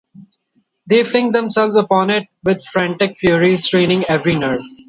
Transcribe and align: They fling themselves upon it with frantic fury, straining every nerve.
They 0.87 1.03
fling 1.03 1.31
themselves 1.31 1.75
upon 1.75 2.09
it 2.09 2.27
with 2.43 2.65
frantic 2.65 3.19
fury, 3.19 3.59
straining 3.59 4.03
every 4.05 4.33
nerve. 4.33 4.63